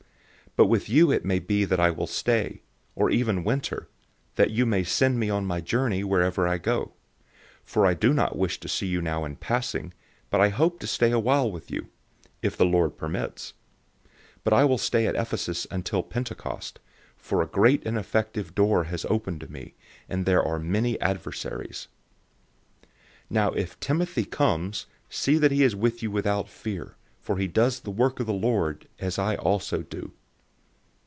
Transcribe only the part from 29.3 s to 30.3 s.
also do.